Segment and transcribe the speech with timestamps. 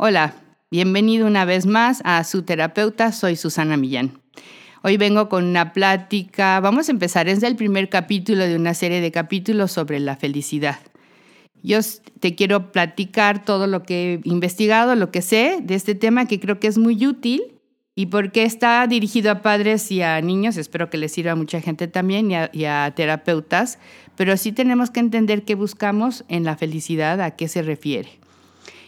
[0.00, 0.32] Hola,
[0.70, 4.20] bienvenido una vez más a su terapeuta, soy Susana Millán.
[4.84, 9.00] Hoy vengo con una plática, vamos a empezar, es el primer capítulo de una serie
[9.00, 10.78] de capítulos sobre la felicidad.
[11.64, 11.80] Yo
[12.20, 16.38] te quiero platicar todo lo que he investigado, lo que sé de este tema que
[16.38, 17.58] creo que es muy útil
[17.96, 21.60] y porque está dirigido a padres y a niños, espero que les sirva a mucha
[21.60, 23.80] gente también y a, terapeutas,
[24.14, 28.20] pero sí tenemos que entender qué buscamos en la felicidad, a qué se refiere.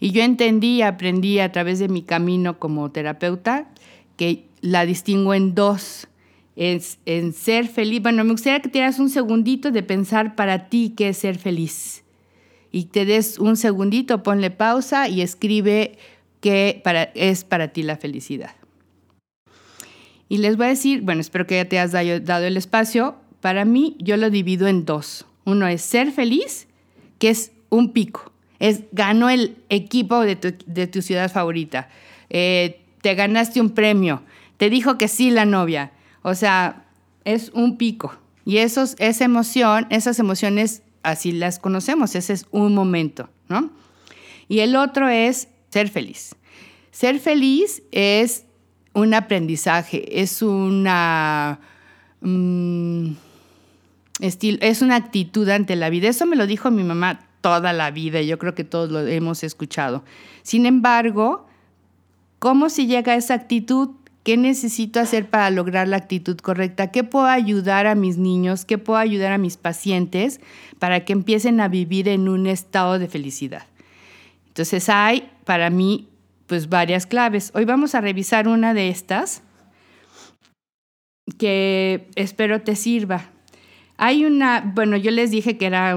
[0.00, 3.68] Y yo entendí aprendí a través de mi camino como terapeuta
[4.16, 6.08] que la distingo en dos.
[6.56, 8.02] En ser feliz.
[8.02, 12.02] Bueno, me gustaría que te un segundito de pensar para ti qué es ser feliz.
[12.72, 15.98] Y te des un segundito, ponle pausa y escribe
[16.40, 18.54] qué para, es para ti la felicidad.
[20.28, 23.16] Y les voy a decir, bueno, espero que ya te has dado el espacio.
[23.40, 25.26] Para mí, yo lo divido en dos.
[25.44, 26.66] Uno es ser feliz,
[27.18, 28.32] que es un pico.
[28.58, 31.88] Es ganó el equipo de tu, ciudad favorita.
[32.30, 34.22] Eh, te ganaste un premio.
[34.56, 35.92] Te dijo que sí la novia.
[36.22, 36.86] O sea,
[37.24, 38.16] es un pico.
[38.44, 42.14] Y esos, esa emoción, esas emociones, así las conocemos.
[42.14, 43.70] Ese es un momento, ¿no?
[44.48, 46.34] Y el otro es ser feliz.
[46.90, 48.44] Ser feliz es
[48.94, 51.60] un aprendizaje, es una...
[52.20, 53.10] Mm,
[54.18, 56.08] es una actitud ante la vida.
[56.08, 59.06] Eso me lo dijo mi mamá toda la vida y yo creo que todos lo
[59.06, 60.02] hemos escuchado.
[60.42, 61.46] Sin embargo,
[62.40, 63.90] ¿cómo se llega a esa actitud?
[64.24, 66.90] ¿Qué necesito hacer para lograr la actitud correcta?
[66.90, 68.64] ¿Qué puedo ayudar a mis niños?
[68.64, 70.40] ¿Qué puedo ayudar a mis pacientes
[70.80, 73.62] para que empiecen a vivir en un estado de felicidad?
[74.48, 76.08] Entonces hay para mí
[76.48, 77.52] pues varias claves.
[77.54, 79.44] Hoy vamos a revisar una de estas
[81.38, 83.35] que espero te sirva.
[83.98, 85.96] Hay una, bueno, yo les dije que era,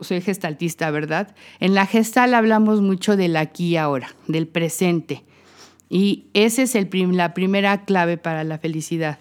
[0.00, 1.34] soy gestaltista, ¿verdad?
[1.60, 5.24] En la gestal hablamos mucho del aquí y ahora, del presente.
[5.90, 9.18] Y esa es el la primera clave para la felicidad.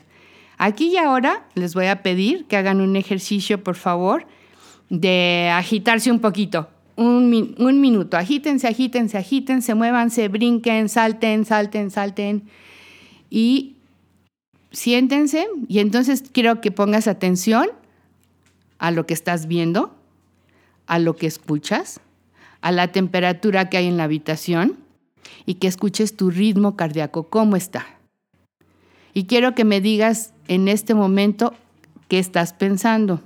[0.58, 4.26] Aquí y ahora les voy a pedir que hagan un ejercicio, por favor,
[4.90, 8.18] de agitarse un poquito un, un minuto.
[8.18, 12.44] Agítense, agítense, agítense, muévanse, brinquen, salten, salten, salten.
[13.30, 13.76] Y
[14.72, 15.48] siéntense.
[15.68, 17.68] Y entonces quiero que pongas atención
[18.84, 19.96] a lo que estás viendo,
[20.88, 22.02] a lo que escuchas,
[22.60, 24.78] a la temperatura que hay en la habitación
[25.46, 27.86] y que escuches tu ritmo cardíaco, cómo está.
[29.14, 31.54] Y quiero que me digas en este momento
[32.10, 33.22] qué estás pensando.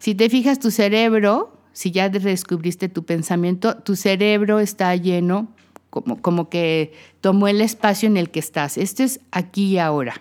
[0.00, 5.46] Si te fijas, tu cerebro si ya descubriste tu pensamiento, tu cerebro está lleno,
[5.90, 8.76] como, como que tomó el espacio en el que estás.
[8.76, 10.20] Esto es aquí y ahora.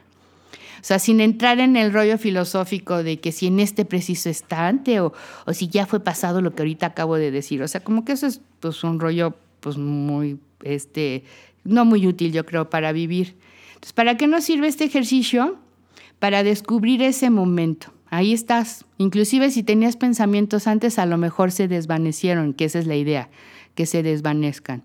[0.87, 5.01] O sea, sin entrar en el rollo filosófico de que si en este preciso instante
[5.01, 5.11] o,
[5.45, 7.61] o si ya fue pasado lo que ahorita acabo de decir.
[7.61, 11.25] O sea, como que eso es pues, un rollo pues muy, este,
[11.65, 13.35] no muy útil yo creo para vivir.
[13.71, 15.57] Entonces, ¿para qué nos sirve este ejercicio?
[16.19, 17.91] Para descubrir ese momento.
[18.09, 18.85] Ahí estás.
[18.97, 23.27] Inclusive si tenías pensamientos antes, a lo mejor se desvanecieron, que esa es la idea,
[23.75, 24.83] que se desvanezcan.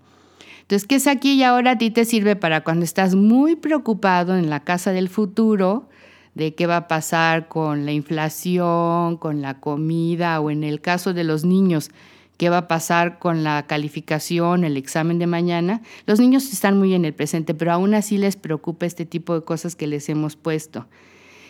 [0.73, 4.39] Entonces, ¿qué es aquí y ahora a ti te sirve para cuando estás muy preocupado
[4.39, 5.91] en la casa del futuro,
[6.35, 11.13] de qué va a pasar con la inflación, con la comida o en el caso
[11.13, 11.91] de los niños,
[12.39, 15.83] qué va a pasar con la calificación, el examen de mañana?
[16.07, 19.45] Los niños están muy en el presente, pero aún así les preocupa este tipo de
[19.45, 20.87] cosas que les hemos puesto.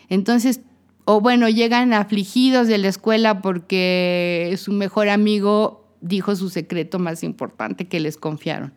[0.08, 0.62] Entonces,
[1.04, 7.22] o bueno, llegan afligidos de la escuela porque su mejor amigo dijo su secreto más
[7.22, 8.72] importante que les confiaron.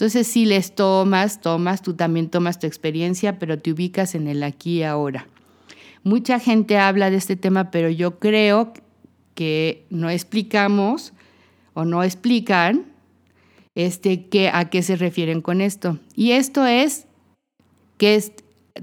[0.00, 4.42] Entonces, si les tomas, tomas, tú también tomas tu experiencia, pero te ubicas en el
[4.42, 5.26] aquí y ahora.
[6.04, 8.72] Mucha gente habla de este tema, pero yo creo
[9.34, 11.12] que no explicamos
[11.74, 12.86] o no explican
[13.74, 15.98] este, que, a qué se refieren con esto.
[16.16, 17.04] Y esto es
[17.98, 18.32] que es,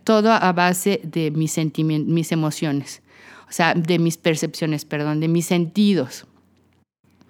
[0.03, 3.01] todo a base de mis sentimientos, mis emociones,
[3.49, 6.27] o sea, de mis percepciones, perdón, de mis sentidos.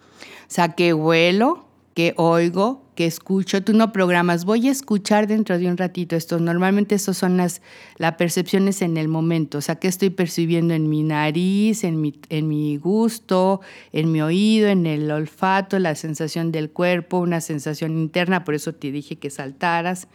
[0.01, 3.63] O sea, que huelo, que oigo, que escucho.
[3.63, 6.39] Tú no programas, voy a escuchar dentro de un ratito esto.
[6.39, 7.61] Normalmente esas son las,
[7.97, 9.59] las percepciones en el momento.
[9.59, 13.61] O sea, que estoy percibiendo en mi nariz, en mi, en mi gusto,
[13.93, 18.43] en mi oído, en el olfato, la sensación del cuerpo, una sensación interna.
[18.43, 20.07] Por eso te dije que saltaras.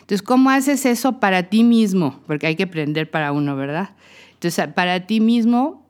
[0.00, 2.22] Entonces, ¿cómo haces eso para ti mismo?
[2.26, 3.90] Porque hay que aprender para uno, ¿verdad?
[4.32, 5.86] Entonces, para ti mismo,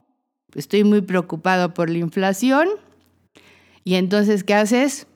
[0.56, 2.69] estoy muy preocupado por la inflación.
[3.84, 5.06] Y entonces, ¿qué haces?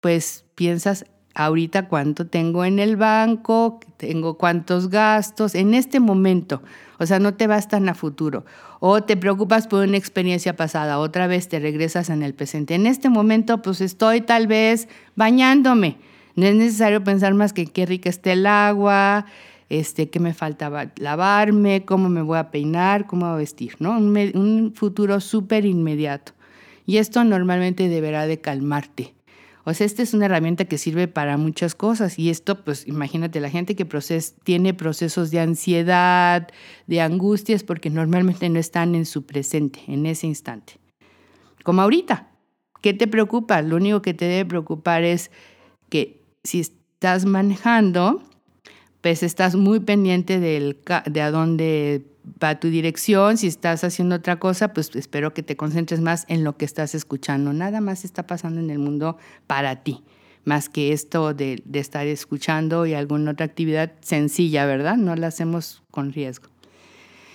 [0.00, 1.04] Pues piensas
[1.34, 6.62] ahorita cuánto tengo en el banco, tengo cuántos gastos, en este momento.
[6.98, 8.44] O sea, no te vas tan a futuro.
[8.80, 12.74] O te preocupas por una experiencia pasada, otra vez te regresas en el presente.
[12.74, 15.98] En este momento, pues estoy tal vez bañándome
[16.34, 19.26] No es necesario pensar más que qué rica está el agua,
[19.68, 23.96] este, qué me faltaba lavarme, cómo me voy a peinar, cómo voy a vestir, ¿no?
[23.98, 26.32] Un, un futuro súper inmediato.
[26.86, 29.14] Y esto normalmente deberá de calmarte.
[29.64, 33.40] O sea, esta es una herramienta que sirve para muchas cosas y esto, pues imagínate,
[33.40, 33.86] la gente que
[34.42, 36.48] tiene procesos de ansiedad,
[36.86, 40.74] de angustias, porque normalmente no están en su presente, en ese instante.
[41.62, 42.30] Como ahorita,
[42.80, 43.60] ¿qué te preocupa?
[43.60, 45.30] Lo único que te debe preocupar es
[45.90, 48.22] que si estás manejando,
[49.02, 52.09] pues estás muy pendiente de a dónde
[52.42, 53.36] va tu dirección.
[53.36, 56.94] Si estás haciendo otra cosa, pues espero que te concentres más en lo que estás
[56.94, 57.52] escuchando.
[57.52, 60.02] Nada más está pasando en el mundo para ti,
[60.44, 64.96] más que esto de, estar escuchando y alguna otra actividad sencilla, ¿verdad?
[64.96, 66.48] No la hacemos con riesgo.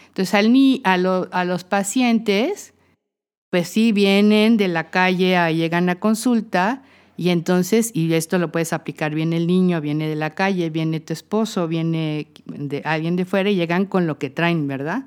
[0.08, 0.54] Entonces, al,
[0.84, 2.74] a, a los pacientes,
[3.50, 6.84] pues sí, vienen de la calle, a, llegan a consulta
[7.18, 11.00] y entonces, y esto lo puedes aplicar, viene el niño, viene de la calle, viene
[11.00, 15.06] tu esposo, viene de, alguien de fuera y llegan con lo que traen, ¿verdad?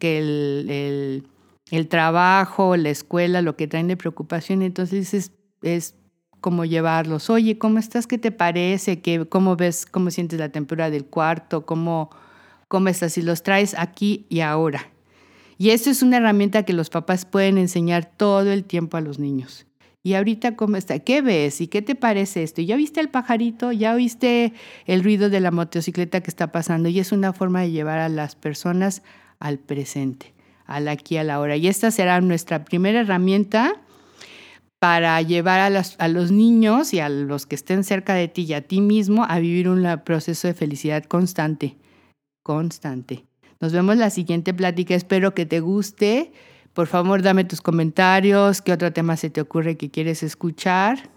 [0.00, 1.24] Que el,
[1.70, 5.32] el, trabajo, la escuela, lo que traen de preocupación, entonces es,
[5.62, 5.94] es
[6.40, 8.08] como llevarlos, oye, ¿cómo estás?
[8.08, 9.00] ¿Qué te parece?
[9.00, 11.66] ¿Qué, ¿Cómo ves, cómo sientes la temperatura del cuarto?
[11.66, 12.10] ¿Cómo,
[12.66, 13.12] ¿Cómo estás?
[13.12, 14.90] Si los traes aquí y ahora.
[15.56, 19.18] Y esto es una herramienta que los papás pueden enseñar todo el tiempo a los
[19.18, 19.67] niños.
[20.08, 21.00] ¿Y ahorita cómo está?
[21.00, 21.60] ¿Qué ves?
[21.60, 22.62] ¿Y qué te parece esto?
[22.62, 23.72] ¿Ya viste el pajarito?
[23.72, 24.54] ¿Ya viste
[24.86, 26.88] el ruido de la motocicleta que está pasando?
[26.88, 29.02] Y es una forma de llevar a las personas
[29.38, 30.32] al presente,
[30.64, 31.56] al aquí, a la hora.
[31.56, 33.82] Y esta será nuestra primera herramienta
[34.78, 38.54] para llevar a, a los niños y a los que estén cerca de ti y
[38.54, 41.76] a ti mismo a vivir un proceso de felicidad constante,
[42.42, 43.26] constante.
[43.60, 44.94] Nos vemos la siguiente plática.
[44.94, 46.32] Espero que te guste.
[46.78, 51.10] Por favor, dame tus comentarios, qué otro tema se te ocurre que quieres escuchar.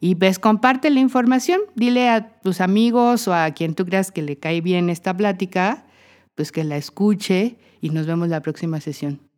[0.00, 4.22] Y ves, comparte la información, dile a tus amigos o a quien tú creas que
[4.22, 5.86] le cae bien esta plática,
[6.34, 9.29] pues que la escuche y nos vemos la próxima sesión.